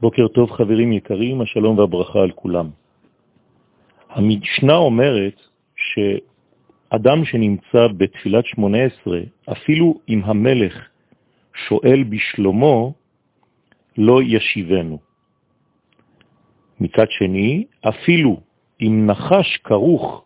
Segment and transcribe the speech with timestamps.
[0.00, 2.70] בוקר טוב חברים יקרים, השלום והברכה על כולם.
[4.08, 5.40] המשנה אומרת
[5.76, 9.20] שאדם שנמצא בתפילת 18,
[9.52, 10.88] אפילו אם המלך
[11.68, 12.94] שואל בשלומו,
[13.98, 14.98] לא ישיבנו.
[16.80, 18.40] מצד שני, אפילו
[18.80, 20.24] אם נחש כרוך,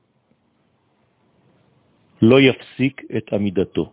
[2.22, 3.93] לא יפסיק את עמידתו.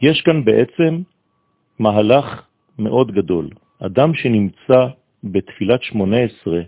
[0.00, 1.02] יש כאן בעצם
[1.78, 2.42] מהלך
[2.78, 3.48] מאוד גדול.
[3.78, 4.86] אדם שנמצא
[5.24, 6.60] בתפילת 18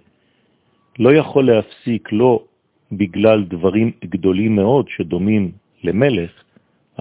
[0.99, 2.45] לא יכול להפסיק לא
[2.93, 5.53] בגלל דברים גדולים מאוד שדומים
[5.85, 6.31] למלך,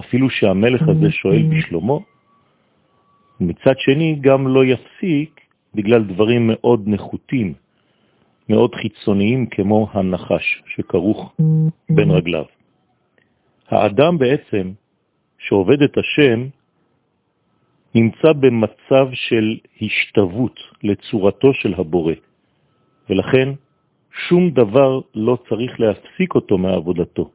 [0.00, 2.04] אפילו שהמלך הזה שואל בשלומו,
[3.40, 5.40] מצד שני גם לא יפסיק
[5.74, 7.54] בגלל דברים מאוד נחותים,
[8.48, 11.34] מאוד חיצוניים כמו הנחש שכרוך
[11.90, 12.44] בין רגליו.
[13.68, 14.72] האדם בעצם
[15.38, 16.46] שעובד את השם
[17.94, 22.12] נמצא במצב של השתוות לצורתו של הבורא,
[23.10, 23.48] ולכן
[24.28, 27.30] שום דבר לא צריך להפסיק אותו מעבודתו,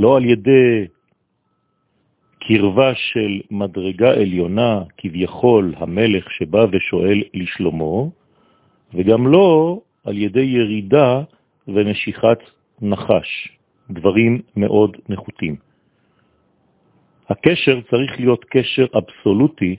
[0.00, 0.86] לא על ידי
[2.40, 8.10] קרבה של מדרגה עליונה, כביכול המלך שבא ושואל לשלומו,
[8.94, 11.22] וגם לא על ידי ירידה
[11.68, 12.38] ונשיכת
[12.82, 13.48] נחש,
[13.90, 15.71] דברים מאוד נחותים.
[17.32, 19.76] הקשר צריך להיות קשר אבסולוטי,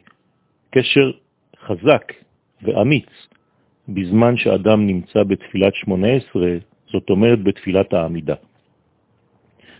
[0.71, 1.11] קשר
[1.65, 2.13] חזק
[2.61, 3.09] ואמיץ,
[3.89, 6.47] בזמן שאדם נמצא בתפילת 18,
[6.91, 8.35] זאת אומרת בתפילת העמידה.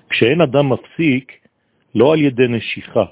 [0.10, 1.32] כשאין אדם מפסיק,
[1.96, 3.06] לא על ידי נשיכה,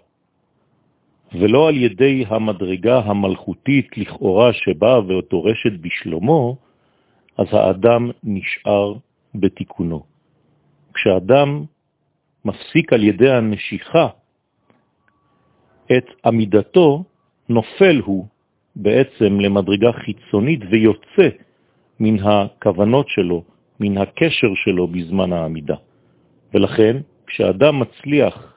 [1.33, 6.57] ולא על ידי המדרגה המלכותית לכאורה שבאה ודורשת בשלומו,
[7.37, 8.93] אז האדם נשאר
[9.35, 10.03] בתיקונו.
[10.93, 11.65] כשאדם
[12.45, 14.20] מפסיק על ידי הנשיכה
[15.97, 17.03] את עמידתו,
[17.49, 18.25] נופל הוא
[18.75, 21.29] בעצם למדרגה חיצונית ויוצא
[21.99, 23.43] מן הכוונות שלו,
[23.79, 25.75] מן הקשר שלו בזמן העמידה.
[26.53, 28.53] ולכן, כשאדם מצליח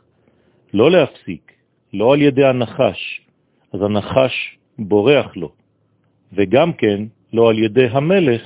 [0.75, 1.53] לא להפסיק,
[1.93, 3.21] לא על ידי הנחש,
[3.73, 5.53] אז הנחש בורח לו,
[6.33, 8.43] וגם כן לא על ידי המלך,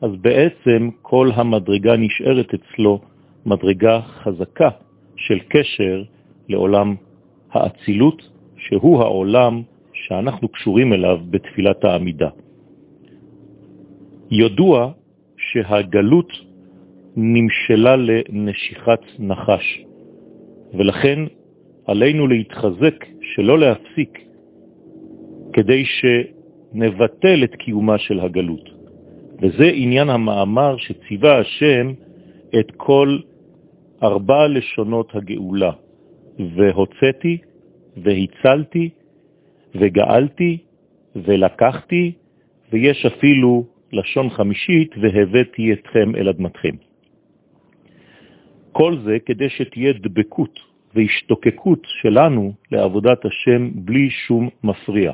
[0.00, 3.00] אז בעצם כל המדרגה נשארת אצלו
[3.46, 4.68] מדרגה חזקה
[5.16, 6.02] של קשר
[6.48, 6.94] לעולם
[7.52, 8.22] האצילות,
[8.56, 12.28] שהוא העולם שאנחנו קשורים אליו בתפילת העמידה.
[14.30, 14.92] ידוע
[15.36, 16.32] שהגלות
[17.16, 19.84] נמשלה לנשיכת נחש,
[20.74, 21.18] ולכן
[21.86, 24.18] עלינו להתחזק שלא להפסיק,
[25.52, 28.68] כדי שנבטל את קיומה של הגלות.
[29.42, 31.92] וזה עניין המאמר שציווה השם
[32.60, 33.18] את כל
[34.02, 35.72] ארבע לשונות הגאולה,
[36.38, 37.38] והוצאתי,
[37.96, 38.90] והצלתי,
[39.74, 40.58] וגאלתי,
[41.16, 42.12] ולקחתי,
[42.72, 46.76] ויש אפילו לשון חמישית, והבאתי אתכם אל אדמתכם.
[48.72, 50.58] כל זה כדי שתהיה דבקות
[50.94, 55.12] והשתוקקות שלנו לעבודת השם בלי שום מפריע.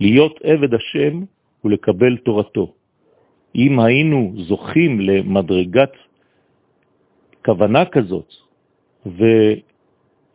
[0.00, 1.22] להיות עבד השם
[1.64, 2.74] ולקבל תורתו.
[3.56, 5.92] אם היינו זוכים למדרגת
[7.44, 8.32] כוונה כזאת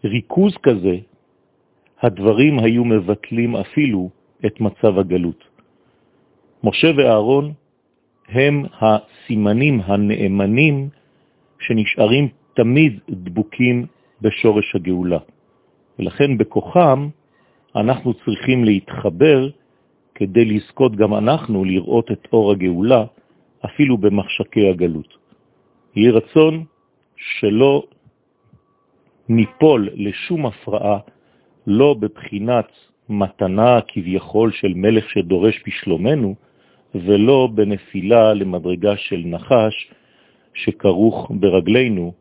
[0.05, 0.97] וריכוז כזה,
[2.01, 4.09] הדברים היו מבטלים אפילו
[4.45, 5.43] את מצב הגלות.
[6.63, 7.53] משה ואהרון
[8.29, 10.89] הם הסימנים הנאמנים
[11.59, 13.85] שנשארים תמיד דבוקים
[14.21, 15.19] בשורש הגאולה.
[15.99, 17.09] ולכן בכוחם
[17.75, 19.49] אנחנו צריכים להתחבר
[20.15, 23.05] כדי לזכות גם אנחנו לראות את אור הגאולה
[23.65, 25.17] אפילו במחשקי הגלות.
[25.95, 26.63] יהי רצון
[27.17, 27.83] שלא
[29.29, 30.99] ניפול לשום הפרעה,
[31.67, 32.67] לא בבחינת
[33.09, 36.35] מתנה כביכול של מלך שדורש בשלומנו,
[36.95, 39.91] ולא בנפילה למדרגה של נחש
[40.53, 42.13] שכרוך ברגלינו,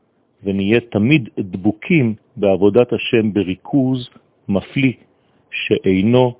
[0.42, 4.08] ונהיה תמיד דבוקים בעבודת השם בריכוז
[4.48, 4.92] מפליא,
[5.50, 6.34] שאינו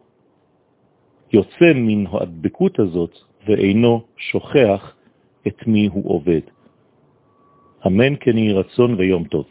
[1.33, 4.95] יוצא מן הדבקות הזאת ואינו שוכח
[5.47, 6.41] את מי הוא עובד.
[7.87, 9.45] אמן כן יהי רצון ויום טוב.